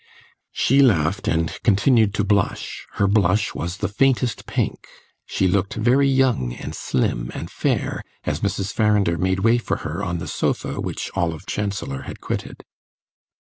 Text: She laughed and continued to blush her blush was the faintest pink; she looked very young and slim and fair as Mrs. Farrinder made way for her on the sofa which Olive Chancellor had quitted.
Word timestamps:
She 0.51 0.81
laughed 0.81 1.27
and 1.27 1.59
continued 1.61 2.15
to 2.15 2.23
blush 2.23 2.87
her 2.93 3.05
blush 3.05 3.53
was 3.53 3.77
the 3.77 3.87
faintest 3.87 4.47
pink; 4.47 4.87
she 5.27 5.47
looked 5.47 5.75
very 5.75 6.07
young 6.09 6.55
and 6.55 6.73
slim 6.73 7.29
and 7.35 7.51
fair 7.51 8.01
as 8.23 8.39
Mrs. 8.39 8.73
Farrinder 8.73 9.19
made 9.19 9.41
way 9.41 9.59
for 9.59 9.77
her 9.85 10.03
on 10.03 10.17
the 10.17 10.27
sofa 10.27 10.81
which 10.81 11.11
Olive 11.13 11.45
Chancellor 11.45 12.01
had 12.01 12.19
quitted. 12.19 12.65